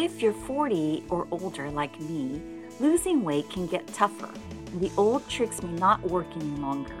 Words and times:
If 0.00 0.22
you're 0.22 0.32
40 0.32 1.06
or 1.08 1.26
older 1.32 1.68
like 1.72 2.00
me, 2.02 2.40
losing 2.78 3.24
weight 3.24 3.50
can 3.50 3.66
get 3.66 3.84
tougher. 3.88 4.30
and 4.70 4.80
The 4.80 4.92
old 4.96 5.28
tricks 5.28 5.60
may 5.60 5.72
not 5.72 6.00
work 6.02 6.28
any 6.36 6.56
longer. 6.60 6.94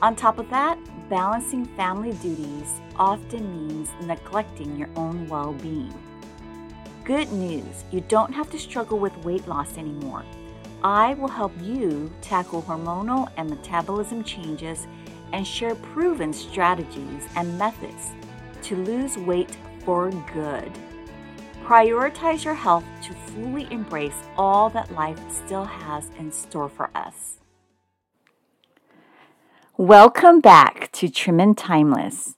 On 0.00 0.14
top 0.14 0.38
of 0.38 0.48
that, 0.50 0.78
balancing 1.10 1.64
family 1.64 2.12
duties 2.12 2.80
often 2.94 3.66
means 3.66 3.90
neglecting 4.04 4.78
your 4.78 4.88
own 4.94 5.26
well 5.26 5.52
being. 5.54 5.92
Good 7.02 7.32
news, 7.32 7.82
you 7.90 8.02
don't 8.02 8.32
have 8.32 8.48
to 8.52 8.58
struggle 8.58 9.00
with 9.00 9.24
weight 9.24 9.48
loss 9.48 9.76
anymore. 9.76 10.22
I 10.84 11.14
will 11.14 11.26
help 11.26 11.52
you 11.60 12.08
tackle 12.20 12.62
hormonal 12.62 13.32
and 13.36 13.50
metabolism 13.50 14.22
changes 14.22 14.86
and 15.32 15.44
share 15.44 15.74
proven 15.74 16.32
strategies 16.32 17.26
and 17.34 17.58
methods 17.58 18.12
to 18.62 18.76
lose 18.76 19.18
weight 19.18 19.56
for 19.84 20.12
good. 20.32 20.70
Prioritize 21.64 22.44
your 22.44 22.54
health 22.54 22.84
to 23.02 23.14
fully 23.14 23.68
embrace 23.70 24.16
all 24.36 24.68
that 24.70 24.92
life 24.92 25.18
still 25.30 25.64
has 25.64 26.10
in 26.18 26.32
store 26.32 26.68
for 26.68 26.90
us. 26.92 27.38
Welcome 29.76 30.40
back 30.40 30.90
to 30.92 31.08
Trim 31.08 31.38
and 31.38 31.56
Timeless. 31.56 32.34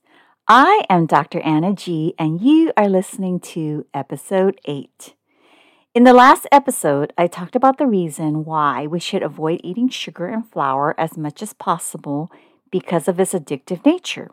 I 0.47 0.85
am 0.91 1.07
Dr. 1.07 1.41
Anna 1.41 1.73
G, 1.73 2.15
and 2.19 2.43
you 2.43 2.71
are 2.77 2.89
listening 2.89 3.41
to 3.41 3.87
episode 3.95 4.61
8. 4.67 5.15
In 5.95 6.05
the 6.05 6.13
last 6.13 6.47
episode, 6.53 7.15
I 7.17 7.27
talked 7.27 7.57
about 7.57 7.79
the 7.79 7.87
reason 7.87 8.45
why 8.45 8.87
we 8.87 9.01
should 9.01 9.23
avoid 9.23 9.63
eating 9.65 9.89
sugar 9.89 10.27
and 10.27 10.47
flour 10.47 10.95
as 11.01 11.17
much 11.17 11.43
as 11.43 11.55
possible 11.55 12.31
because 12.71 13.09
of 13.09 13.19
its 13.19 13.33
addictive 13.33 13.87
nature. 13.87 14.33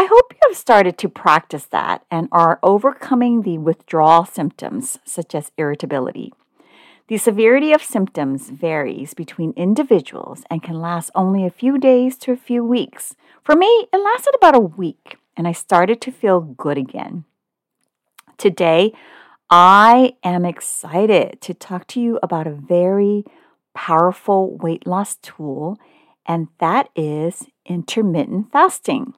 I 0.00 0.06
hope 0.06 0.32
you 0.32 0.38
have 0.48 0.56
started 0.56 0.96
to 0.96 1.10
practice 1.10 1.64
that 1.64 2.06
and 2.10 2.30
are 2.32 2.58
overcoming 2.62 3.42
the 3.42 3.58
withdrawal 3.58 4.24
symptoms, 4.24 4.98
such 5.04 5.34
as 5.34 5.52
irritability. 5.58 6.32
The 7.08 7.18
severity 7.18 7.74
of 7.74 7.82
symptoms 7.82 8.48
varies 8.48 9.12
between 9.12 9.52
individuals 9.58 10.42
and 10.48 10.62
can 10.62 10.80
last 10.80 11.10
only 11.14 11.44
a 11.44 11.50
few 11.50 11.76
days 11.76 12.16
to 12.20 12.32
a 12.32 12.36
few 12.38 12.64
weeks. 12.64 13.14
For 13.42 13.54
me, 13.54 13.66
it 13.92 13.98
lasted 13.98 14.34
about 14.34 14.56
a 14.56 14.60
week, 14.60 15.18
and 15.36 15.46
I 15.46 15.52
started 15.52 16.00
to 16.00 16.10
feel 16.10 16.40
good 16.40 16.78
again. 16.78 17.24
Today, 18.38 18.94
I 19.50 20.14
am 20.24 20.46
excited 20.46 21.42
to 21.42 21.52
talk 21.52 21.86
to 21.88 22.00
you 22.00 22.18
about 22.22 22.46
a 22.46 22.52
very 22.52 23.26
powerful 23.74 24.56
weight 24.56 24.86
loss 24.86 25.16
tool, 25.16 25.78
and 26.24 26.48
that 26.58 26.88
is 26.96 27.48
intermittent 27.66 28.50
fasting. 28.50 29.12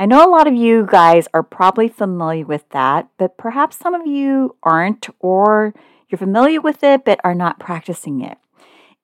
I 0.00 0.06
know 0.06 0.24
a 0.24 0.30
lot 0.30 0.46
of 0.46 0.54
you 0.54 0.86
guys 0.88 1.26
are 1.34 1.42
probably 1.42 1.88
familiar 1.88 2.46
with 2.46 2.68
that, 2.70 3.08
but 3.18 3.36
perhaps 3.36 3.76
some 3.76 3.94
of 3.94 4.06
you 4.06 4.54
aren't, 4.62 5.08
or 5.18 5.74
you're 6.08 6.20
familiar 6.20 6.60
with 6.60 6.84
it 6.84 7.04
but 7.04 7.20
are 7.24 7.34
not 7.34 7.58
practicing 7.58 8.20
it. 8.20 8.38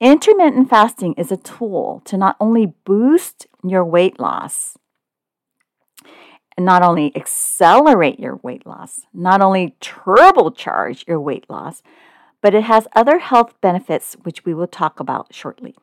Intermittent 0.00 0.70
fasting 0.70 1.14
is 1.14 1.32
a 1.32 1.36
tool 1.36 2.00
to 2.04 2.16
not 2.16 2.36
only 2.38 2.74
boost 2.84 3.48
your 3.64 3.84
weight 3.84 4.20
loss, 4.20 4.78
and 6.56 6.64
not 6.64 6.82
only 6.82 7.10
accelerate 7.16 8.20
your 8.20 8.36
weight 8.36 8.64
loss, 8.64 9.00
not 9.12 9.40
only 9.40 9.74
turbocharge 9.80 11.04
your 11.08 11.20
weight 11.20 11.50
loss, 11.50 11.82
but 12.40 12.54
it 12.54 12.62
has 12.62 12.86
other 12.94 13.18
health 13.18 13.60
benefits 13.60 14.16
which 14.22 14.44
we 14.44 14.54
will 14.54 14.68
talk 14.68 15.00
about 15.00 15.34
shortly. 15.34 15.74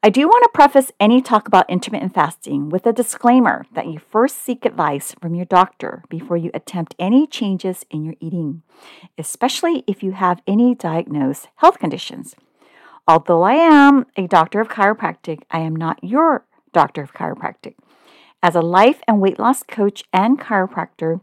I 0.00 0.10
do 0.10 0.28
want 0.28 0.44
to 0.44 0.50
preface 0.54 0.92
any 1.00 1.20
talk 1.20 1.48
about 1.48 1.68
intermittent 1.68 2.14
fasting 2.14 2.68
with 2.68 2.86
a 2.86 2.92
disclaimer 2.92 3.66
that 3.74 3.88
you 3.88 3.98
first 3.98 4.40
seek 4.40 4.64
advice 4.64 5.12
from 5.20 5.34
your 5.34 5.44
doctor 5.44 6.04
before 6.08 6.36
you 6.36 6.52
attempt 6.54 6.94
any 7.00 7.26
changes 7.26 7.84
in 7.90 8.04
your 8.04 8.14
eating, 8.20 8.62
especially 9.18 9.82
if 9.88 10.04
you 10.04 10.12
have 10.12 10.40
any 10.46 10.76
diagnosed 10.76 11.48
health 11.56 11.80
conditions. 11.80 12.36
Although 13.08 13.42
I 13.42 13.54
am 13.54 14.06
a 14.16 14.28
doctor 14.28 14.60
of 14.60 14.68
chiropractic, 14.68 15.40
I 15.50 15.58
am 15.60 15.74
not 15.74 15.98
your 16.04 16.46
doctor 16.72 17.02
of 17.02 17.12
chiropractic. 17.12 17.74
As 18.40 18.54
a 18.54 18.60
life 18.60 19.00
and 19.08 19.20
weight 19.20 19.40
loss 19.40 19.64
coach 19.64 20.04
and 20.12 20.38
chiropractor, 20.38 21.20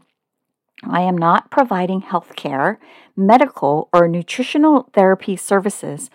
I 0.84 1.00
am 1.00 1.16
not 1.16 1.50
providing 1.50 2.02
health 2.02 2.36
care, 2.36 2.78
medical, 3.16 3.88
or 3.94 4.06
nutritional 4.06 4.90
therapy 4.92 5.34
services 5.34 6.10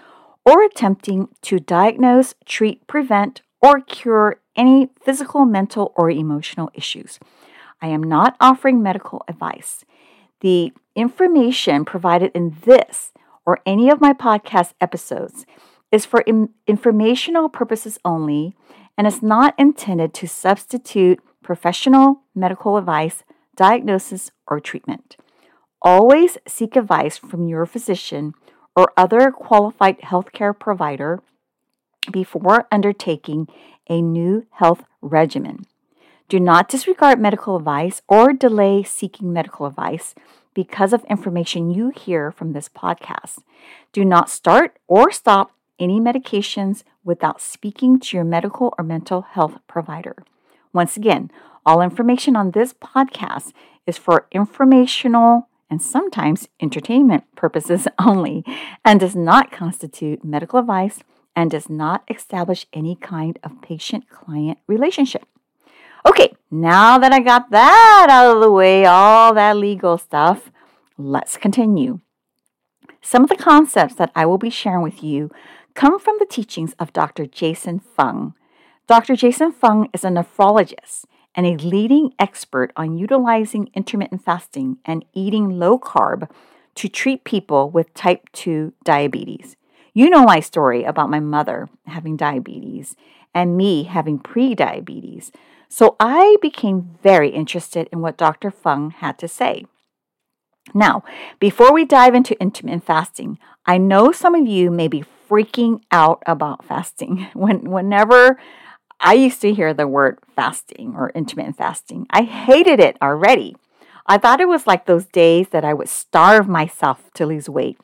or 0.46 0.64
attempting 0.64 1.30
to 1.44 1.60
diagnose, 1.60 2.34
treat, 2.46 2.86
prevent, 2.88 3.42
or 3.62 3.80
cure 3.80 4.42
any 4.56 4.90
physical, 5.04 5.46
mental, 5.46 5.94
or 5.96 6.10
emotional 6.10 6.72
issues. 6.74 7.20
I 7.82 7.88
am 7.88 8.04
not 8.04 8.36
offering 8.40 8.82
medical 8.82 9.24
advice. 9.28 9.86
The 10.42 10.74
information 10.96 11.86
provided 11.86 12.32
in 12.34 12.58
this 12.66 13.12
or 13.46 13.60
any 13.66 13.90
of 13.90 14.02
my 14.02 14.14
podcast 14.14 14.74
episodes 14.82 15.46
is 15.92 16.06
for 16.06 16.24
informational 16.68 17.50
purposes 17.50 18.00
only 18.04 18.56
and 18.98 19.08
is 19.08 19.22
not 19.22 19.54
intended 19.58 20.14
to 20.16 20.28
substitute 20.28 21.20
professional 21.44 22.22
medical 22.36 22.78
advice, 22.78 23.24
diagnosis, 23.56 24.32
or 24.48 24.60
treatment. 24.60 25.18
Always 25.82 26.38
seek 26.48 26.76
advice 26.76 27.18
from 27.18 27.48
your 27.48 27.66
physician 27.66 28.34
or 28.76 28.94
other 28.96 29.32
qualified 29.32 30.00
healthcare 30.02 30.58
provider 30.58 31.22
before 32.12 32.68
undertaking 32.72 33.48
a 33.90 34.02
new 34.02 34.46
health 34.52 34.84
regimen. 35.02 35.66
Do 36.30 36.40
not 36.40 36.70
disregard 36.70 37.20
medical 37.20 37.58
advice 37.58 38.02
or 38.08 38.32
delay 38.32 38.84
seeking 38.84 39.34
medical 39.34 39.66
advice 39.66 40.16
because 40.54 40.94
of 40.94 41.04
information 41.06 41.72
you 41.72 41.90
hear 41.90 42.32
from 42.32 42.54
this 42.54 42.70
podcast. 42.70 43.40
Do 43.92 44.06
not 44.06 44.30
start 44.30 44.78
or 44.88 45.12
stop 45.12 45.52
any 45.80 46.00
medications 46.00 46.84
without 47.04 47.42
speaking 47.42 48.00
to 48.00 48.18
your 48.18 48.24
medical 48.24 48.74
or 48.78 48.84
mental 48.84 49.22
health 49.24 49.58
provider. 49.68 50.16
Once 50.72 50.96
again, 50.96 51.32
all 51.66 51.82
information 51.82 52.36
on 52.36 52.52
this 52.52 52.74
podcast 52.74 53.52
is 53.86 53.98
for 53.98 54.28
informational 54.32 55.50
and 55.72 55.82
sometimes 55.82 56.50
entertainment 56.60 57.24
purposes 57.36 57.88
only, 58.00 58.44
and 58.86 59.00
does 59.00 59.16
not 59.16 59.52
constitute 59.52 60.24
medical 60.24 60.60
advice 60.60 61.00
and 61.36 61.50
does 61.50 61.70
not 61.70 62.04
establish 62.10 62.68
any 62.74 62.96
kind 62.96 63.40
of 63.42 63.62
patient 63.62 64.10
client 64.10 64.60
relationship. 64.68 65.26
Okay, 66.06 66.34
now 66.52 66.98
that 66.98 67.14
I 67.14 67.22
got 67.22 67.52
that 67.52 68.08
out 68.10 68.36
of 68.36 68.42
the 68.42 68.52
way, 68.52 68.86
all 68.86 69.34
that 69.34 69.56
legal 69.56 69.98
stuff, 69.98 70.52
let's 70.98 71.38
continue. 71.38 72.02
Some 73.02 73.24
of 73.24 73.30
the 73.30 73.36
concepts 73.36 73.96
that 73.96 74.12
I 74.14 74.26
will 74.26 74.38
be 74.38 74.50
sharing 74.50 74.84
with 74.84 75.02
you 75.02 75.32
come 75.74 76.00
from 76.00 76.18
the 76.20 76.26
teachings 76.26 76.74
of 76.80 76.92
Dr. 76.92 77.26
Jason 77.26 77.80
Fung. 77.80 78.34
Dr. 78.88 79.16
Jason 79.16 79.52
Fung 79.52 79.90
is 79.94 80.04
a 80.04 80.10
nephrologist 80.10 81.06
and 81.36 81.46
a 81.46 81.58
leading 81.58 82.14
expert 82.20 82.72
on 82.76 82.98
utilizing 82.98 83.70
intermittent 83.74 84.24
fasting 84.24 84.78
and 84.86 85.06
eating 85.14 85.60
low 85.60 85.80
carb 85.80 86.30
to 86.76 86.88
treat 86.88 87.24
people 87.24 87.70
with 87.70 87.94
type 87.94 88.30
2 88.34 88.74
diabetes. 88.84 89.56
You 89.94 90.10
know 90.10 90.24
my 90.24 90.40
story 90.40 90.84
about 90.84 91.10
my 91.10 91.20
mother 91.20 91.70
having 91.86 92.16
diabetes 92.16 92.96
and 93.34 93.58
me 93.58 93.84
having 93.84 94.20
pre-diabetes. 94.20 95.32
So 95.68 95.96
I 96.00 96.38
became 96.42 96.98
very 97.02 97.30
interested 97.30 97.90
in 97.92 98.02
what 98.02 98.18
Dr. 98.18 98.52
Fung 98.52 98.92
had 98.92 99.18
to 99.20 99.28
say. 99.28 99.66
Now, 100.74 101.04
before 101.40 101.74
we 101.74 101.86
dive 101.86 102.14
into 102.14 102.40
intermittent 102.42 102.86
fasting, 102.86 103.40
I 103.66 103.78
know 103.78 104.12
some 104.12 104.36
of 104.36 104.48
you 104.48 104.72
may 104.72 104.88
be 104.88 105.04
freaking 105.30 105.82
out 105.92 106.22
about 106.26 106.66
fasting. 106.66 107.28
When 107.34 107.70
whenever 107.70 108.40
I 109.04 109.14
used 109.14 109.42
to 109.42 109.54
hear 109.54 109.74
the 109.74 109.88
word 109.88 110.20
fasting 110.36 110.94
or 110.96 111.10
intermittent 111.16 111.58
fasting. 111.58 112.06
I 112.12 112.22
hated 112.22 112.80
it 112.80 112.98
already. 113.02 113.56
I 114.06 114.20
thought 114.20 114.40
it 114.40 114.48
was 114.48 114.68
like 114.68 114.86
those 114.86 115.08
days 115.08 115.50
that 115.50 115.66
I 115.66 115.74
would 115.74 115.90
starve 115.90 116.48
myself 116.48 117.10
to 117.16 117.26
lose 117.26 117.50
weight, 117.50 117.80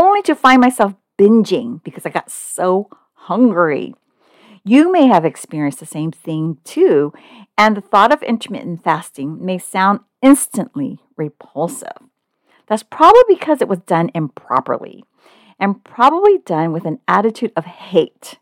only 0.00 0.22
to 0.22 0.34
find 0.34 0.62
myself 0.62 0.94
binging 1.18 1.84
because 1.84 2.06
I 2.06 2.10
got 2.10 2.30
so 2.30 2.88
hungry. 3.12 3.94
You 4.64 4.90
may 4.90 5.08
have 5.08 5.26
experienced 5.26 5.78
the 5.78 5.86
same 5.86 6.10
thing 6.10 6.56
too, 6.64 7.12
and 7.58 7.76
the 7.76 7.82
thought 7.82 8.12
of 8.12 8.22
intermittent 8.22 8.82
fasting 8.82 9.44
may 9.44 9.58
sound 9.58 10.00
instantly 10.22 11.00
repulsive. 11.16 11.98
That's 12.66 12.82
probably 12.82 13.22
because 13.28 13.60
it 13.60 13.68
was 13.68 13.80
done 13.80 14.10
improperly 14.14 15.04
and 15.58 15.84
probably 15.84 16.38
done 16.38 16.72
with 16.72 16.86
an 16.86 17.00
attitude 17.06 17.52
of 17.56 17.66
hate 17.66 18.38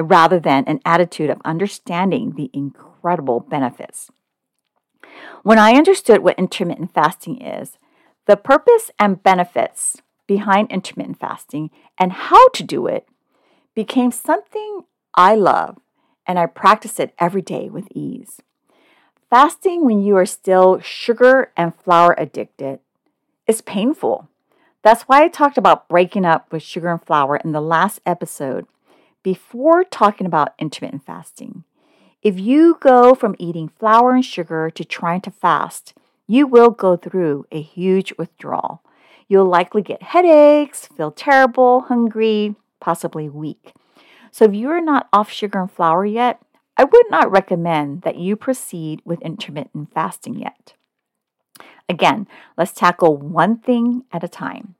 rather 0.00 0.40
than 0.40 0.64
an 0.66 0.80
attitude 0.84 1.30
of 1.30 1.40
understanding 1.44 2.34
the 2.36 2.50
incredible 2.52 3.40
benefits. 3.40 4.10
When 5.42 5.58
I 5.58 5.74
understood 5.74 6.22
what 6.22 6.38
intermittent 6.38 6.92
fasting 6.92 7.40
is, 7.40 7.78
the 8.26 8.36
purpose 8.36 8.90
and 8.98 9.22
benefits 9.22 9.98
behind 10.26 10.70
intermittent 10.70 11.20
fasting 11.20 11.70
and 11.98 12.12
how 12.12 12.48
to 12.48 12.62
do 12.62 12.86
it 12.86 13.06
became 13.74 14.10
something 14.10 14.82
I 15.14 15.34
love 15.34 15.78
and 16.26 16.38
I 16.38 16.46
practice 16.46 16.98
it 16.98 17.14
every 17.18 17.42
day 17.42 17.68
with 17.68 17.88
ease. 17.94 18.40
Fasting 19.28 19.84
when 19.84 20.02
you 20.02 20.16
are 20.16 20.26
still 20.26 20.80
sugar 20.80 21.52
and 21.56 21.74
flour 21.74 22.14
addicted 22.16 22.80
is 23.46 23.60
painful. 23.60 24.28
That's 24.82 25.02
why 25.02 25.22
I 25.22 25.28
talked 25.28 25.58
about 25.58 25.88
breaking 25.88 26.24
up 26.24 26.50
with 26.52 26.62
sugar 26.62 26.88
and 26.88 27.02
flour 27.02 27.36
in 27.36 27.52
the 27.52 27.60
last 27.60 28.00
episode 28.06 28.66
before 29.24 29.82
talking 29.82 30.26
about 30.26 30.54
intermittent 30.60 31.04
fasting. 31.04 31.64
If 32.22 32.38
you 32.38 32.78
go 32.80 33.14
from 33.14 33.34
eating 33.40 33.68
flour 33.68 34.14
and 34.14 34.24
sugar 34.24 34.70
to 34.70 34.84
trying 34.84 35.22
to 35.22 35.32
fast, 35.32 35.94
you 36.28 36.46
will 36.46 36.70
go 36.70 36.96
through 36.96 37.46
a 37.50 37.60
huge 37.60 38.14
withdrawal. 38.16 38.82
You'll 39.26 39.46
likely 39.46 39.82
get 39.82 40.02
headaches, 40.02 40.86
feel 40.96 41.10
terrible, 41.10 41.80
hungry, 41.80 42.54
possibly 42.80 43.28
weak. 43.28 43.72
So, 44.30 44.44
if 44.44 44.54
you 44.54 44.70
are 44.70 44.80
not 44.80 45.08
off 45.12 45.30
sugar 45.30 45.60
and 45.60 45.70
flour 45.70 46.04
yet, 46.04 46.40
I 46.76 46.84
would 46.84 47.06
not 47.10 47.30
recommend 47.30 48.02
that 48.02 48.16
you 48.16 48.36
proceed 48.36 49.00
with 49.04 49.22
intermittent 49.22 49.92
fasting 49.92 50.38
yet. 50.38 50.74
Again, 51.88 52.26
let's 52.56 52.72
tackle 52.72 53.16
one 53.16 53.58
thing 53.58 54.04
at 54.12 54.24
a 54.24 54.28
time. 54.28 54.74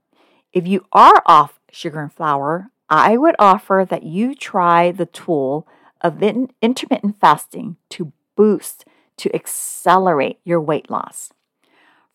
If 0.53 0.67
you 0.67 0.87
are 0.93 1.23
off 1.27 1.61
sugar 1.71 2.01
and 2.01 2.13
flour, 2.13 2.71
I 2.97 3.17
would 3.17 3.35
offer 3.41 3.85
that 3.91 4.05
you 4.05 4.37
try 4.37 4.93
the 4.93 5.07
tool 5.07 5.67
of 6.01 6.23
intermittent 6.23 7.19
fasting 7.21 7.77
to 7.89 8.13
boost, 8.37 8.85
to 9.17 9.35
accelerate 9.35 10.39
your 10.45 10.61
weight 10.61 10.89
loss. 10.89 11.33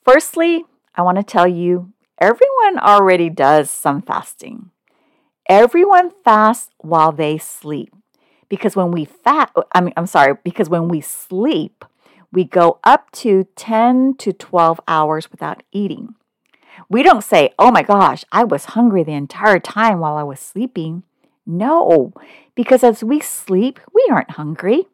Firstly, 0.06 0.64
I 0.96 1.02
want 1.02 1.18
to 1.18 1.24
tell 1.24 1.50
you 1.50 1.92
everyone 2.18 2.80
already 2.80 3.30
does 3.30 3.70
some 3.70 4.02
fasting. 4.02 4.72
Everyone 5.50 6.12
fasts 6.24 6.70
while 6.78 7.12
they 7.12 7.38
sleep. 7.38 7.94
Because 8.48 8.78
when 8.78 8.92
we 8.92 9.04
fat, 9.04 9.52
oh, 9.58 9.66
I 9.74 9.82
mean, 9.82 9.94
I'm 9.98 10.08
sorry, 10.08 10.38
because 10.46 10.70
when 10.70 10.88
we 10.88 11.02
sleep, 11.02 11.84
we 12.32 12.46
go 12.46 12.80
up 12.86 13.12
to 13.12 13.48
10 13.58 14.16
to 14.20 14.32
12 14.32 14.80
hours 14.88 15.30
without 15.30 15.62
eating. 15.74 16.16
We 16.88 17.04
don't 17.04 17.24
say, 17.24 17.54
oh 17.60 17.72
my 17.72 17.84
gosh, 17.84 18.24
I 18.32 18.44
was 18.44 18.66
hungry 18.66 19.04
the 19.04 19.14
entire 19.14 19.60
time 19.60 20.00
while 20.00 20.16
I 20.16 20.24
was 20.24 20.40
sleeping. 20.40 21.04
No, 21.46 22.14
because 22.56 22.84
as 22.84 23.04
we 23.04 23.20
sleep, 23.20 23.80
we 23.94 24.08
aren't 24.12 24.32
hungry. 24.32 24.88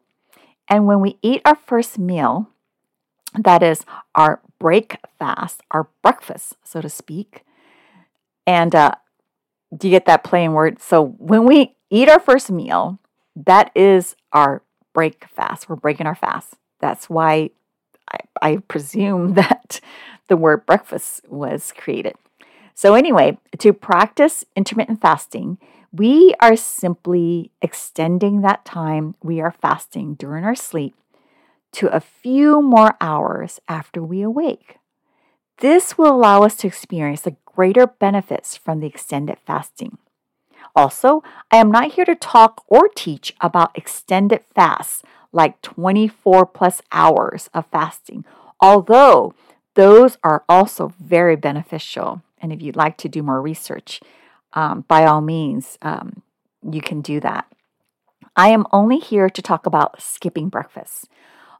And 0.68 0.86
when 0.86 1.00
we 1.00 1.18
eat 1.22 1.42
our 1.44 1.54
first 1.54 1.98
meal, 1.98 2.48
that 3.38 3.62
is 3.62 3.84
our 4.14 4.40
break 4.58 4.96
fast, 5.18 5.60
our 5.70 5.88
breakfast, 6.02 6.56
so 6.64 6.80
to 6.80 6.88
speak. 6.88 7.44
And 8.46 8.74
uh, 8.74 8.92
do 9.76 9.88
you 9.88 9.90
get 9.90 10.06
that 10.06 10.24
plain 10.24 10.52
word? 10.52 10.80
So 10.80 11.04
when 11.18 11.44
we 11.44 11.76
eat 11.90 12.08
our 12.08 12.20
first 12.20 12.50
meal, 12.50 12.98
that 13.34 13.70
is 13.74 14.16
our 14.32 14.62
break 14.94 15.26
fast. 15.28 15.68
We're 15.68 15.76
breaking 15.76 16.06
our 16.06 16.14
fast. 16.14 16.54
That's 16.80 17.10
why 17.10 17.50
I, 18.10 18.18
I 18.42 18.56
presume 18.68 19.34
that 19.40 19.80
the 20.28 20.36
word 20.36 20.66
breakfast 20.66 21.22
was 21.28 21.72
created. 21.76 22.14
So, 22.74 22.94
anyway, 22.94 23.38
to 23.58 23.72
practice 23.72 24.44
intermittent 24.54 25.00
fasting, 25.00 25.58
we 25.92 26.34
are 26.40 26.56
simply 26.56 27.50
extending 27.62 28.42
that 28.42 28.64
time 28.64 29.14
we 29.22 29.40
are 29.40 29.50
fasting 29.50 30.14
during 30.14 30.44
our 30.44 30.54
sleep 30.54 30.94
to 31.72 31.88
a 31.88 32.00
few 32.00 32.60
more 32.60 32.96
hours 33.00 33.60
after 33.68 34.02
we 34.02 34.22
awake. 34.22 34.78
This 35.58 35.96
will 35.96 36.14
allow 36.14 36.42
us 36.42 36.56
to 36.56 36.66
experience 36.66 37.22
the 37.22 37.36
greater 37.44 37.86
benefits 37.86 38.56
from 38.56 38.80
the 38.80 38.86
extended 38.86 39.38
fasting. 39.46 39.98
Also, 40.74 41.22
I 41.50 41.56
am 41.56 41.70
not 41.70 41.92
here 41.92 42.04
to 42.04 42.14
talk 42.14 42.62
or 42.68 42.88
teach 42.88 43.34
about 43.40 43.76
extended 43.76 44.42
fasts 44.54 45.02
like 45.32 45.60
24 45.62 46.46
plus 46.46 46.82
hours 46.92 47.50
of 47.52 47.66
fasting, 47.66 48.24
although 48.60 49.34
those 49.74 50.18
are 50.22 50.44
also 50.48 50.92
very 50.98 51.36
beneficial. 51.36 52.22
And 52.40 52.52
if 52.52 52.62
you'd 52.62 52.76
like 52.76 52.96
to 52.98 53.08
do 53.08 53.22
more 53.22 53.40
research, 53.40 54.00
um, 54.54 54.84
by 54.88 55.04
all 55.04 55.20
means, 55.20 55.78
um, 55.82 56.22
you 56.68 56.80
can 56.80 57.00
do 57.00 57.20
that. 57.20 57.46
I 58.34 58.48
am 58.48 58.66
only 58.72 58.98
here 58.98 59.30
to 59.30 59.42
talk 59.42 59.66
about 59.66 60.00
skipping 60.00 60.48
breakfast. 60.48 61.08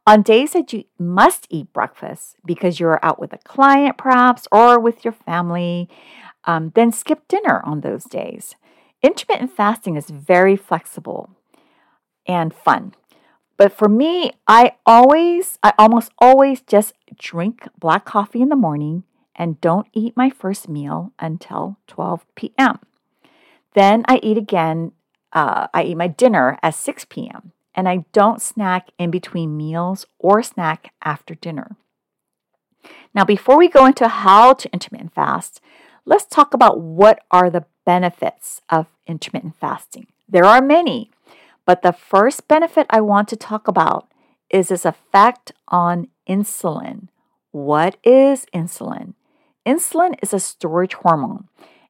On 0.07 0.23
days 0.23 0.53
that 0.53 0.73
you 0.73 0.85
must 0.99 1.47
eat 1.51 1.73
breakfast 1.73 2.37
because 2.45 2.79
you're 2.79 3.01
out 3.03 3.19
with 3.19 3.33
a 3.33 3.39
client, 3.39 3.99
perhaps, 3.99 4.47
or 4.53 4.79
with 4.79 5.05
your 5.05 5.13
family, 5.13 5.89
um, 6.45 6.71
then 6.75 6.93
skip 6.93 7.27
dinner 7.29 7.61
on 7.65 7.81
those 7.81 8.05
days. 8.05 8.55
Intermittent 9.03 9.51
fasting 9.51 9.97
is 9.97 10.09
very 10.09 10.57
flexible 10.57 11.31
and 12.27 12.55
fun. 12.55 12.95
But 13.57 13.73
for 13.73 13.89
me, 13.89 14.33
I 14.47 14.73
always, 14.85 15.59
I 15.63 15.73
almost 15.79 16.13
always 16.19 16.61
just 16.61 16.93
drink 17.19 17.69
black 17.79 18.05
coffee 18.05 18.43
in 18.43 18.49
the 18.49 18.57
morning 18.57 19.05
and 19.35 19.61
don't 19.61 19.87
eat 19.93 20.17
my 20.17 20.31
first 20.31 20.69
meal 20.69 21.13
until 21.19 21.79
12 21.87 22.27
p.m. 22.35 22.79
Then 23.75 24.05
I 24.09 24.19
eat 24.23 24.39
again, 24.39 24.93
uh, 25.33 25.69
I 25.73 25.85
eat 25.85 25.97
my 25.97 26.09
dinner 26.09 26.59
at 26.63 26.75
6 26.75 27.07
p.m. 27.09 27.53
and 27.75 27.89
I 27.89 28.05
don't 28.13 28.43
snack 28.43 28.89
in 28.99 29.11
between 29.11 29.57
meals 29.57 30.07
or 30.19 30.43
snack 30.43 30.93
after 31.03 31.35
dinner. 31.35 31.77
Now, 33.15 33.25
before 33.25 33.59
we 33.59 33.69
go 33.69 33.87
into 33.87 34.09
how 34.09 34.53
to 34.55 34.73
intermittent 34.73 35.15
fast, 35.15 35.61
let's 36.05 36.27
talk 36.27 36.55
about 36.55 36.81
what 36.81 37.23
are 37.31 37.51
the 37.51 37.65
benefits 37.85 38.61
of 38.69 38.87
intermittent 39.07 39.57
fasting. 39.61 40.07
There 40.29 40.45
are 40.45 40.61
many, 40.61 41.11
but 41.67 41.83
the 41.83 41.93
first 41.93 42.49
benefit 42.49 42.87
I 42.89 43.01
want 43.03 43.29
to 43.29 43.37
talk 43.37 43.69
about 43.69 44.09
is 44.49 44.71
its 44.71 44.85
effect 44.85 45.53
on 45.69 46.09
insulin. 46.29 47.09
What 47.51 47.97
is 48.05 48.47
insulin? 48.55 49.15
Insulin 49.67 50.15
is 50.23 50.33
a 50.33 50.39
storage 50.39 50.95
hormone, 50.95 51.49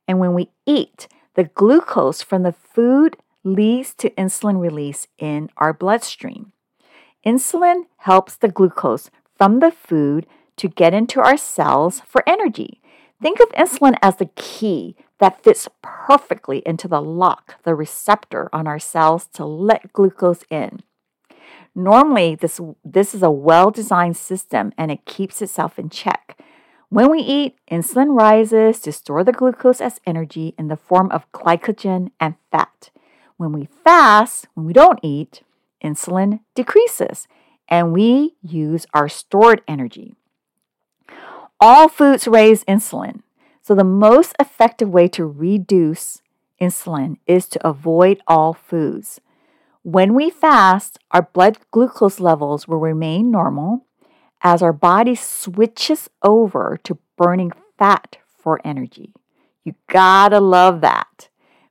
and 0.08 0.19
when 0.19 0.32
we 0.32 0.50
eat, 0.64 1.08
the 1.34 1.44
glucose 1.44 2.23
from 2.23 2.43
the 2.43 2.52
food 2.52 3.19
leads 3.44 3.94
to 3.94 4.11
insulin 4.11 4.58
release 4.58 5.06
in 5.19 5.50
our 5.58 5.75
bloodstream. 5.75 6.52
Insulin 7.25 7.82
helps 7.99 8.37
the 8.37 8.49
glucose 8.49 9.11
from 9.37 9.61
the 9.61 9.70
food 9.70 10.26
to 10.56 10.69
get 10.69 10.94
into 10.94 11.20
our 11.20 11.37
cells 11.37 12.00
for 12.00 12.23
energy. 12.26 12.81
Think 13.21 13.41
of 13.41 13.49
insulin 13.51 13.97
as 14.03 14.17
the 14.17 14.31
key 14.37 14.95
that 15.19 15.43
fits 15.43 15.69
perfectly 15.83 16.63
into 16.67 16.87
the 16.87 17.01
lock, 17.01 17.63
the 17.63 17.75
receptor 17.75 18.51
on 18.53 18.67
our 18.67 18.79
cells 18.79 19.27
to 19.35 19.45
let 19.45 19.93
glucose 19.93 20.45
in. 20.51 20.81
Normally, 21.75 22.35
this, 22.35 22.61
this 22.85 23.15
is 23.15 23.23
a 23.23 23.31
well 23.31 23.71
designed 23.71 24.17
system 24.17 24.73
and 24.77 24.90
it 24.90 25.07
keeps 25.07 25.40
itself 25.40 25.79
in 25.79 25.88
check. 25.88 26.38
When 26.88 27.11
we 27.11 27.19
eat, 27.21 27.57
insulin 27.71 28.17
rises 28.17 28.81
to 28.81 28.93
store 28.93 29.25
the 29.25 29.33
glucose 29.33 29.81
as 29.81 30.00
energy 30.07 30.55
in 30.59 30.69
the 30.69 30.76
form 30.76 31.11
of 31.11 31.31
glycogen 31.33 32.11
and 32.21 32.37
fat. 32.52 32.90
When 33.37 33.52
we 33.52 33.69
fast, 33.85 34.47
when 34.55 34.67
we 34.67 34.73
don't 34.73 35.00
eat, 35.02 35.43
insulin 35.83 36.40
decreases 36.55 37.29
and 37.69 37.93
we 37.93 38.37
use 38.43 38.87
our 38.95 39.09
stored 39.09 39.62
energy. 39.67 40.14
All 41.61 41.89
foods 41.89 42.29
raise 42.29 42.65
insulin, 42.65 43.23
so, 43.63 43.75
the 43.75 43.83
most 43.83 44.37
effective 44.39 44.91
way 44.91 45.09
to 45.09 45.27
reduce 45.27 46.23
insulin 46.61 47.17
is 47.27 47.49
to 47.49 47.67
avoid 47.67 48.21
all 48.29 48.53
foods. 48.53 49.21
When 49.83 50.15
we 50.15 50.31
fast, 50.31 50.99
our 51.11 51.23
blood 51.23 51.59
glucose 51.73 52.21
levels 52.21 52.69
will 52.69 52.79
remain 52.79 53.33
normal 53.33 53.85
as 54.43 54.63
our 54.63 54.73
body 54.73 55.17
switches 55.17 56.09
over 56.23 56.79
to 56.85 56.99
burning 57.17 57.51
fat 57.77 58.19
for 58.39 58.61
energy. 58.65 59.13
You 59.65 59.75
gotta 59.89 60.39
love 60.39 60.81
that. 60.83 61.29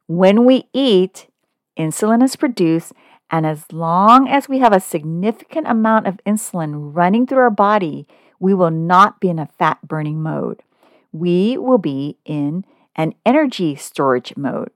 When 0.08 0.44
we 0.44 0.68
eat, 0.74 1.28
insulin 1.80 2.22
is 2.22 2.36
produced, 2.36 2.92
and 3.32 3.46
as 3.46 3.72
long 3.72 4.28
as 4.28 4.50
we 4.50 4.60
have 4.60 4.74
a 4.74 4.82
significant 4.82 5.68
amount 5.68 6.08
of 6.08 6.20
insulin 6.26 6.94
running 6.94 7.26
through 7.26 7.40
our 7.40 7.50
body, 7.50 8.06
we 8.40 8.54
will 8.54 8.72
not 8.72 9.20
be 9.20 9.30
in 9.30 9.40
a 9.40 9.50
fat 9.58 9.80
burning 9.88 10.22
mode 10.22 10.62
we 11.16 11.58
will 11.58 11.78
be 11.78 12.18
in 12.26 12.66
an 12.96 13.14
energy 13.26 13.76
storage 13.76 14.36
mode. 14.36 14.70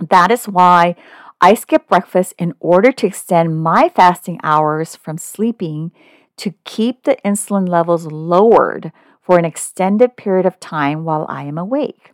That 0.00 0.30
is 0.30 0.46
why 0.46 0.94
I 1.40 1.54
skip 1.54 1.88
breakfast 1.88 2.34
in 2.38 2.54
order 2.60 2.92
to 2.92 3.06
extend 3.06 3.60
my 3.60 3.88
fasting 3.88 4.38
hours 4.44 4.94
from 4.94 5.18
sleeping 5.18 5.90
to 6.36 6.54
keep 6.64 7.02
the 7.02 7.16
insulin 7.24 7.68
levels 7.68 8.06
lowered 8.06 8.92
for 9.20 9.38
an 9.38 9.44
extended 9.44 10.16
period 10.16 10.46
of 10.46 10.60
time 10.60 11.04
while 11.04 11.26
I 11.28 11.44
am 11.44 11.58
awake. 11.58 12.12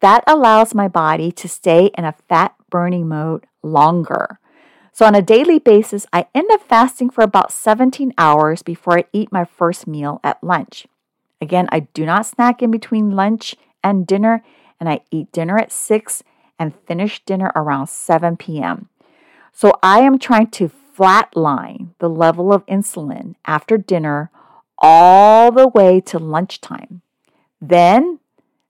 That 0.00 0.22
allows 0.26 0.74
my 0.74 0.88
body 0.88 1.32
to 1.32 1.48
stay 1.48 1.90
in 1.96 2.04
a 2.04 2.14
fat 2.28 2.54
burning 2.68 3.08
mode 3.08 3.46
longer. 3.62 4.38
So, 4.96 5.04
on 5.04 5.14
a 5.14 5.20
daily 5.20 5.58
basis, 5.58 6.06
I 6.10 6.24
end 6.34 6.50
up 6.50 6.62
fasting 6.62 7.10
for 7.10 7.22
about 7.22 7.52
17 7.52 8.14
hours 8.16 8.62
before 8.62 8.98
I 8.98 9.04
eat 9.12 9.30
my 9.30 9.44
first 9.44 9.86
meal 9.86 10.22
at 10.24 10.42
lunch. 10.42 10.86
Again, 11.38 11.68
I 11.70 11.80
do 11.80 12.06
not 12.06 12.24
snack 12.24 12.62
in 12.62 12.70
between 12.70 13.10
lunch 13.10 13.56
and 13.84 14.06
dinner, 14.06 14.42
and 14.80 14.88
I 14.88 15.00
eat 15.10 15.30
dinner 15.32 15.58
at 15.58 15.70
6 15.70 16.22
and 16.58 16.74
finish 16.86 17.22
dinner 17.26 17.52
around 17.54 17.88
7 17.88 18.38
p.m. 18.38 18.88
So 19.52 19.74
I 19.82 19.98
am 19.98 20.18
trying 20.18 20.46
to 20.52 20.70
flatline 20.96 21.88
the 21.98 22.08
level 22.08 22.50
of 22.50 22.64
insulin 22.64 23.34
after 23.44 23.76
dinner 23.76 24.30
all 24.78 25.52
the 25.52 25.68
way 25.68 26.00
to 26.06 26.18
lunchtime. 26.18 27.02
Then, 27.60 28.20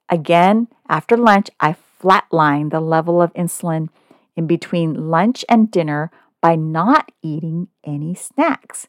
again, 0.09 0.67
after 0.89 1.17
lunch, 1.17 1.51
I 1.61 1.77
flatline 2.03 2.73
the 2.73 2.81
level 2.81 3.23
of 3.23 3.33
insulin 3.35 3.91
in 4.37 4.47
between 4.47 5.09
lunch 5.11 5.45
and 5.49 5.71
dinner 5.71 6.11
by 6.41 6.55
not 6.55 7.11
eating 7.23 7.69
any 7.85 8.15
snacks. 8.15 8.89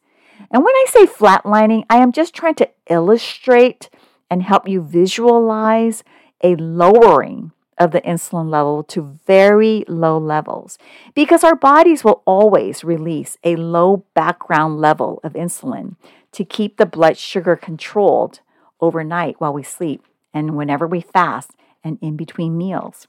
And 0.51 0.63
when 0.63 0.75
I 0.75 0.85
say 0.89 1.05
flatlining, 1.05 1.85
I 1.89 1.97
am 1.97 2.11
just 2.11 2.35
trying 2.35 2.55
to 2.55 2.69
illustrate 2.89 3.89
and 4.29 4.43
help 4.43 4.67
you 4.67 4.81
visualize 4.81 6.03
a 6.43 6.55
lowering 6.55 7.51
of 7.77 7.91
the 7.91 8.01
insulin 8.01 8.49
level 8.49 8.83
to 8.83 9.17
very 9.25 9.83
low 9.87 10.17
levels 10.17 10.77
because 11.13 11.43
our 11.43 11.55
bodies 11.55 12.03
will 12.03 12.23
always 12.25 12.83
release 12.83 13.37
a 13.43 13.55
low 13.55 14.05
background 14.13 14.79
level 14.79 15.19
of 15.23 15.33
insulin 15.33 15.95
to 16.31 16.43
keep 16.43 16.77
the 16.77 16.85
blood 16.85 17.17
sugar 17.17 17.55
controlled 17.55 18.41
overnight 18.81 19.39
while 19.39 19.53
we 19.53 19.63
sleep 19.63 20.03
and 20.33 20.55
whenever 20.55 20.87
we 20.87 21.01
fast 21.01 21.51
and 21.83 21.97
in 22.01 22.15
between 22.15 22.57
meals. 22.57 23.07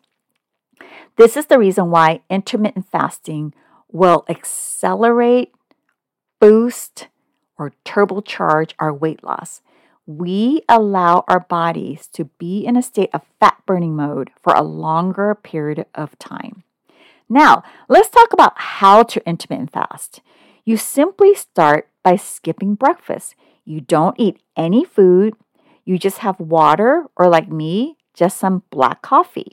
This 1.17 1.37
is 1.37 1.47
the 1.47 1.59
reason 1.59 1.91
why 1.91 2.21
intermittent 2.31 2.91
fasting 2.91 3.55
will 3.91 4.25
accelerate, 4.29 5.53
boost, 6.41 7.09
or 7.59 7.73
turbocharge 7.85 8.73
our 8.79 8.93
weight 8.93 9.25
loss 9.25 9.63
we 10.09 10.63
allow 10.71 11.23
our 11.29 11.41
bodies 11.41 12.09
to 12.15 12.25
be 12.39 12.65
in 12.65 12.77
a 12.77 12.83
state 12.83 13.11
of 13.13 13.21
fat 13.39 13.59
burning 13.67 13.95
mode 13.95 14.31
for 14.43 14.55
a 14.55 14.63
longer 14.63 15.35
period 15.35 15.85
of 15.95 16.19
time. 16.19 16.65
Now, 17.29 17.63
let's 17.91 18.09
talk 18.09 18.33
about 18.33 18.55
how 18.57 19.03
to 19.03 19.29
intermittent 19.29 19.71
fast. 19.71 20.23
You 20.65 20.79
simply 20.79 21.35
start 21.35 21.91
by 22.03 22.17
skipping 22.17 22.75
breakfast. 22.75 23.35
You 23.67 23.83
don't 23.83 24.19
eat 24.19 24.41
any 24.57 24.83
food, 24.83 25.35
you 25.85 25.99
just 25.99 26.19
have 26.19 26.41
water, 26.41 27.05
or 27.15 27.29
like 27.29 27.51
me, 27.51 27.99
just 28.15 28.39
some 28.39 28.63
black 28.71 29.03
coffee. 29.03 29.53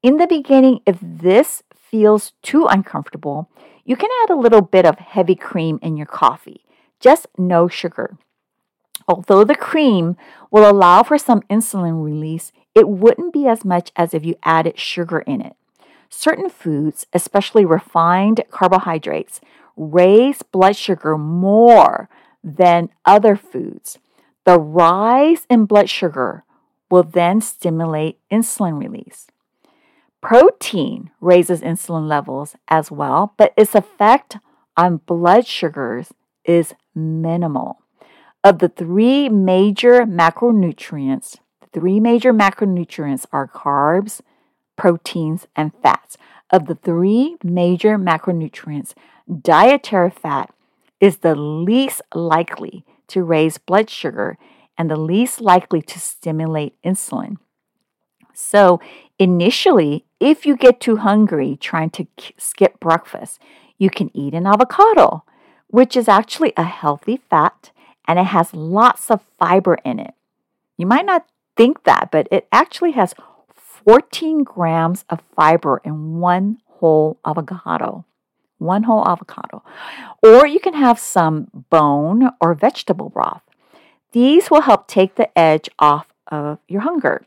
In 0.00 0.16
the 0.18 0.28
beginning, 0.28 0.80
if 0.86 0.98
this 1.02 1.64
feels 1.74 2.32
too 2.40 2.66
uncomfortable, 2.66 3.50
you 3.84 3.96
can 3.96 4.10
add 4.22 4.30
a 4.30 4.38
little 4.38 4.62
bit 4.62 4.86
of 4.86 4.98
heavy 4.98 5.34
cream 5.34 5.80
in 5.82 5.96
your 5.96 6.06
coffee, 6.06 6.64
just 7.00 7.26
no 7.36 7.66
sugar. 7.66 8.16
Although 9.08 9.42
the 9.42 9.56
cream 9.56 10.16
will 10.52 10.70
allow 10.70 11.02
for 11.02 11.18
some 11.18 11.42
insulin 11.50 12.04
release, 12.04 12.52
it 12.76 12.88
wouldn't 12.88 13.32
be 13.32 13.48
as 13.48 13.64
much 13.64 13.90
as 13.96 14.14
if 14.14 14.24
you 14.24 14.36
added 14.44 14.78
sugar 14.78 15.18
in 15.20 15.40
it. 15.40 15.56
Certain 16.08 16.48
foods, 16.48 17.06
especially 17.12 17.64
refined 17.64 18.44
carbohydrates, 18.50 19.40
raise 19.76 20.42
blood 20.42 20.76
sugar 20.76 21.18
more 21.18 22.08
than 22.44 22.90
other 23.04 23.34
foods. 23.34 23.98
The 24.44 24.60
rise 24.60 25.44
in 25.50 25.64
blood 25.64 25.90
sugar 25.90 26.44
will 26.88 27.02
then 27.02 27.40
stimulate 27.40 28.20
insulin 28.30 28.78
release. 28.80 29.26
Protein 30.20 31.10
raises 31.20 31.60
insulin 31.60 32.08
levels 32.08 32.56
as 32.68 32.90
well, 32.90 33.34
but 33.36 33.52
its 33.56 33.74
effect 33.74 34.38
on 34.76 34.98
blood 34.98 35.46
sugars 35.46 36.12
is 36.44 36.74
minimal. 36.94 37.78
Of 38.42 38.58
the 38.58 38.68
three 38.68 39.28
major 39.28 40.04
macronutrients, 40.04 41.36
the 41.60 41.80
three 41.80 42.00
major 42.00 42.32
macronutrients 42.32 43.26
are 43.32 43.46
carbs, 43.46 44.20
proteins, 44.76 45.46
and 45.54 45.72
fats. 45.82 46.16
Of 46.50 46.66
the 46.66 46.76
three 46.76 47.36
major 47.44 47.98
macronutrients, 47.98 48.94
dietary 49.42 50.10
fat 50.10 50.52
is 51.00 51.18
the 51.18 51.34
least 51.34 52.02
likely 52.14 52.84
to 53.08 53.22
raise 53.22 53.58
blood 53.58 53.90
sugar 53.90 54.38
and 54.76 54.90
the 54.90 54.96
least 54.96 55.40
likely 55.40 55.82
to 55.82 55.98
stimulate 55.98 56.80
insulin. 56.82 57.36
So, 58.32 58.80
initially, 59.18 60.04
if 60.20 60.44
you 60.46 60.56
get 60.56 60.80
too 60.80 60.96
hungry 60.96 61.56
trying 61.60 61.90
to 61.90 62.06
skip 62.36 62.80
breakfast, 62.80 63.40
you 63.78 63.90
can 63.90 64.10
eat 64.16 64.34
an 64.34 64.46
avocado, 64.46 65.24
which 65.68 65.96
is 65.96 66.08
actually 66.08 66.52
a 66.56 66.64
healthy 66.64 67.20
fat 67.30 67.70
and 68.06 68.18
it 68.18 68.26
has 68.26 68.54
lots 68.54 69.10
of 69.10 69.20
fiber 69.38 69.74
in 69.84 70.00
it. 70.00 70.14
You 70.76 70.86
might 70.86 71.04
not 71.04 71.26
think 71.56 71.84
that, 71.84 72.08
but 72.10 72.26
it 72.32 72.48
actually 72.50 72.92
has 72.92 73.14
14 73.54 74.44
grams 74.44 75.04
of 75.10 75.22
fiber 75.36 75.80
in 75.84 76.18
one 76.18 76.58
whole 76.66 77.18
avocado. 77.24 78.04
One 78.58 78.84
whole 78.84 79.06
avocado. 79.06 79.62
Or 80.22 80.46
you 80.46 80.58
can 80.58 80.74
have 80.74 80.98
some 80.98 81.48
bone 81.70 82.30
or 82.40 82.54
vegetable 82.54 83.08
broth. 83.08 83.42
These 84.12 84.50
will 84.50 84.62
help 84.62 84.88
take 84.88 85.14
the 85.14 85.36
edge 85.38 85.68
off 85.78 86.06
of 86.26 86.58
your 86.66 86.80
hunger, 86.80 87.24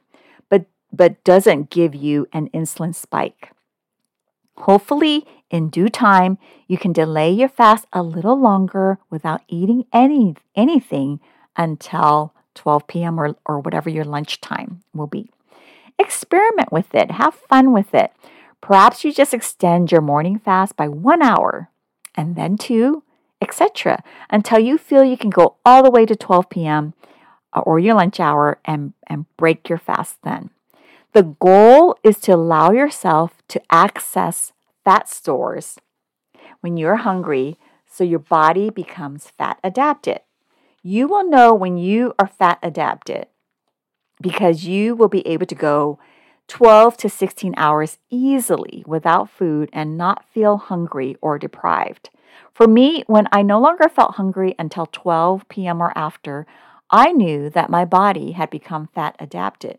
but, 0.92 1.24
doesn't 1.24 1.70
give 1.70 1.96
you 1.96 2.28
an 2.34 2.50
insulin 2.50 2.94
spike. 2.94 3.52
Hopefully, 4.58 5.26
in 5.50 5.70
due 5.70 5.90
time, 5.90 6.38
you 6.68 6.78
can 6.78 6.94
delay 6.94 7.32
your 7.32 7.50
fast 7.50 7.86
a 7.92 8.04
little 8.04 8.40
longer 8.40 9.00
without 9.10 9.42
eating 9.48 9.86
any 9.92 10.36
anything 10.56 11.20
until 11.58 12.34
12 12.56 12.88
p.m. 12.88 13.20
or, 13.20 13.36
or 13.46 13.60
whatever 13.60 13.90
your 13.90 14.06
lunchtime 14.06 14.82
will 14.94 15.08
be. 15.08 15.30
Experiment 15.98 16.72
with 16.72 16.94
it, 16.94 17.12
have 17.12 17.36
fun 17.36 17.74
with 17.74 17.94
it. 17.94 18.12
Perhaps 18.62 19.04
you 19.04 19.12
just 19.12 19.34
extend 19.34 19.92
your 19.92 20.02
morning 20.02 20.38
fast 20.38 20.76
by 20.76 20.88
one 20.88 21.22
hour 21.22 21.70
and 22.16 22.36
then 22.36 22.58
two, 22.58 23.04
etc., 23.42 24.04
until 24.30 24.60
you 24.60 24.78
feel 24.78 25.04
you 25.04 25.18
can 25.18 25.30
go 25.30 25.56
all 25.66 25.84
the 25.84 25.92
way 25.92 26.06
to 26.06 26.16
12 26.16 26.50
p.m. 26.50 26.94
Or 27.54 27.80
your 27.80 27.96
lunch 27.96 28.20
hour 28.20 28.60
and, 28.64 28.94
and 29.08 29.26
break 29.36 29.68
your 29.68 29.78
fast 29.78 30.18
then. 30.24 30.52
The 31.14 31.24
goal 31.24 31.98
is 32.04 32.20
to 32.22 32.32
allow 32.32 32.72
yourself 32.72 33.42
to 33.50 33.62
access 33.70 34.54
fat 34.86 35.10
stores 35.10 35.78
when 36.62 36.78
you're 36.78 37.04
hungry 37.04 37.58
so 37.86 38.06
your 38.06 38.20
body 38.20 38.70
becomes 38.70 39.30
fat 39.38 39.60
adapted. 39.62 40.22
You 40.82 41.10
will 41.10 41.30
know 41.30 41.54
when 41.54 41.76
you 41.76 42.14
are 42.18 42.28
fat 42.28 42.60
adapted 42.64 43.26
because 44.22 44.64
you 44.64 44.96
will 44.96 45.10
be 45.10 45.28
able 45.28 45.48
to 45.48 45.56
go 45.56 46.00
12 46.48 46.96
to 46.96 47.10
16 47.10 47.56
hours 47.58 47.98
easily 48.10 48.82
without 48.88 49.30
food 49.30 49.70
and 49.74 49.98
not 49.98 50.24
feel 50.34 50.56
hungry 50.56 51.18
or 51.22 51.38
deprived. 51.38 52.10
For 52.54 52.68
me, 52.68 53.04
when 53.08 53.28
I 53.34 53.42
no 53.42 53.60
longer 53.60 53.90
felt 53.90 54.16
hungry 54.16 54.56
until 54.58 54.86
12 54.86 55.50
p.m. 55.50 55.82
or 55.82 55.92
after, 55.98 56.48
I 56.90 57.12
knew 57.12 57.50
that 57.50 57.70
my 57.70 57.84
body 57.84 58.32
had 58.32 58.50
become 58.50 58.88
fat 58.96 59.18
adapted 59.20 59.78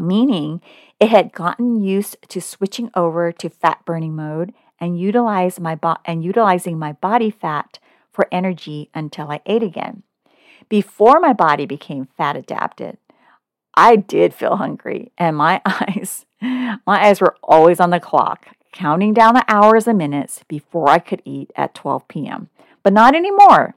meaning 0.00 0.60
it 0.98 1.10
had 1.10 1.32
gotten 1.32 1.80
used 1.80 2.16
to 2.28 2.40
switching 2.40 2.90
over 2.94 3.32
to 3.32 3.48
fat 3.48 3.84
burning 3.84 4.16
mode 4.16 4.52
and 4.78 4.98
utilize 4.98 5.60
my 5.60 5.74
bo- 5.74 5.96
and 6.04 6.24
utilizing 6.24 6.78
my 6.78 6.92
body 6.92 7.30
fat 7.30 7.78
for 8.12 8.26
energy 8.32 8.90
until 8.94 9.30
I 9.30 9.40
ate 9.46 9.62
again. 9.62 10.02
Before 10.68 11.20
my 11.20 11.32
body 11.32 11.66
became 11.66 12.08
fat 12.16 12.36
adapted, 12.36 12.98
I 13.74 13.96
did 13.96 14.34
feel 14.34 14.56
hungry 14.56 15.12
and 15.16 15.36
my 15.36 15.60
eyes 15.66 16.26
my 16.42 16.78
eyes 16.86 17.20
were 17.20 17.36
always 17.42 17.80
on 17.80 17.90
the 17.90 18.00
clock, 18.00 18.48
counting 18.72 19.12
down 19.12 19.34
the 19.34 19.44
hours 19.46 19.86
and 19.86 19.98
minutes 19.98 20.42
before 20.48 20.88
I 20.88 20.98
could 20.98 21.22
eat 21.24 21.50
at 21.54 21.74
12 21.74 22.08
p.m. 22.08 22.48
But 22.82 22.92
not 22.92 23.14
anymore. 23.14 23.74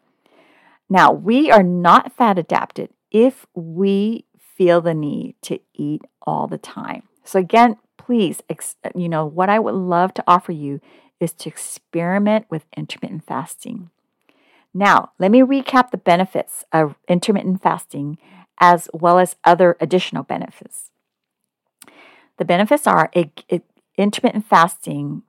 Now, 0.89 1.11
we 1.11 1.51
are 1.51 1.63
not 1.63 2.13
fat 2.13 2.39
adapted 2.39 2.89
if 3.11 3.45
we 3.53 4.25
feel 4.37 4.81
the 4.81 4.93
need 4.93 5.35
to 5.41 5.59
eat 5.73 6.03
all 6.23 6.47
the 6.47 6.57
time. 6.57 7.03
So, 7.23 7.39
again, 7.39 7.77
please, 7.97 8.41
you 8.95 9.09
know, 9.09 9.25
what 9.25 9.49
I 9.49 9.59
would 9.59 9.75
love 9.75 10.13
to 10.15 10.23
offer 10.27 10.51
you 10.51 10.81
is 11.19 11.33
to 11.33 11.49
experiment 11.49 12.45
with 12.49 12.65
intermittent 12.75 13.25
fasting. 13.25 13.89
Now, 14.73 15.11
let 15.19 15.31
me 15.31 15.41
recap 15.41 15.91
the 15.91 15.97
benefits 15.97 16.65
of 16.73 16.95
intermittent 17.07 17.61
fasting 17.61 18.17
as 18.59 18.89
well 18.93 19.19
as 19.19 19.35
other 19.43 19.77
additional 19.79 20.23
benefits. 20.23 20.91
The 22.37 22.45
benefits 22.45 22.87
are 22.87 23.09
it, 23.13 23.43
it, 23.47 23.63
intermittent 23.97 24.45
fasting 24.45 25.23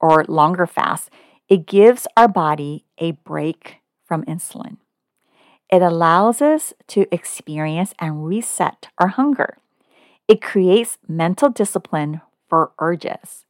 or 0.00 0.24
longer 0.28 0.66
fast, 0.66 1.10
it 1.48 1.66
gives 1.66 2.06
our 2.16 2.28
body 2.28 2.84
a 2.98 3.12
break 3.12 3.78
from 4.04 4.24
insulin. 4.24 4.76
It 5.70 5.82
allows 5.82 6.42
us 6.42 6.74
to 6.88 7.06
experience 7.10 7.94
and 7.98 8.26
reset 8.26 8.88
our 8.98 9.08
hunger. 9.08 9.58
It 10.26 10.40
creates 10.40 10.98
mental 11.06 11.50
discipline 11.50 12.22
for 12.48 12.72
urges. 12.78 13.44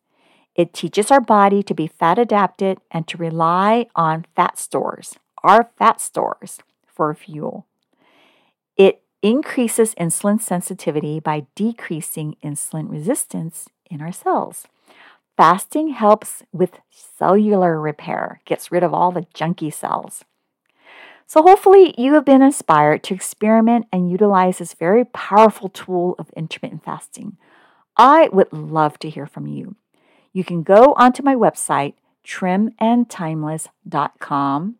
It 0.54 0.72
teaches 0.72 1.10
our 1.10 1.20
body 1.20 1.62
to 1.62 1.74
be 1.74 1.86
fat 1.86 2.18
adapted 2.18 2.78
and 2.90 3.06
to 3.08 3.18
rely 3.18 3.86
on 3.94 4.26
fat 4.34 4.58
stores, 4.58 5.14
our 5.42 5.70
fat 5.78 6.00
stores, 6.00 6.58
for 6.86 7.12
fuel. 7.14 7.66
It 8.76 9.02
increases 9.22 9.94
insulin 9.94 10.40
sensitivity 10.40 11.18
by 11.18 11.46
decreasing 11.54 12.36
insulin 12.42 12.90
resistance 12.90 13.68
in 13.90 14.00
our 14.00 14.12
cells. 14.12 14.66
Fasting 15.36 15.88
helps 15.88 16.44
with 16.52 16.78
cellular 16.90 17.80
repair, 17.80 18.40
gets 18.44 18.70
rid 18.70 18.84
of 18.84 18.94
all 18.94 19.10
the 19.10 19.26
junky 19.34 19.72
cells. 19.72 20.24
So, 21.26 21.42
hopefully, 21.42 21.94
you 21.96 22.14
have 22.14 22.24
been 22.24 22.42
inspired 22.42 23.04
to 23.04 23.14
experiment 23.14 23.86
and 23.92 24.10
utilize 24.10 24.58
this 24.58 24.74
very 24.74 25.04
powerful 25.04 25.68
tool 25.68 26.16
of 26.18 26.30
intermittent 26.36 26.84
fasting. 26.84 27.36
I 27.96 28.28
would 28.32 28.52
love 28.52 28.98
to 29.00 29.08
hear 29.08 29.26
from 29.26 29.46
you. 29.46 29.76
You 30.32 30.44
can 30.44 30.62
go 30.62 30.94
onto 30.96 31.22
my 31.22 31.34
website, 31.34 31.94
trimandtimeless.com. 32.24 34.76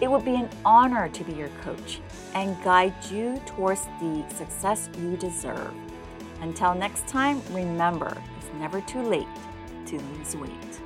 It 0.02 0.10
would 0.10 0.26
be 0.26 0.34
an 0.34 0.50
honor 0.66 1.10
to 1.10 1.24
be 1.24 1.34
your 1.34 1.50
coach 1.62 2.02
and 2.34 2.62
guide 2.64 2.96
you 3.12 3.40
towards 3.46 3.86
the 4.02 4.26
success 4.36 4.90
you 4.98 5.16
deserve. 5.16 5.74
Until 6.42 6.74
next 6.74 7.08
time, 7.08 7.40
remember, 7.52 8.18
it's 8.38 8.52
never 8.60 8.82
too 8.82 9.04
late 9.04 9.28
to 9.86 10.00
lose 10.00 10.36
weight. 10.36 10.82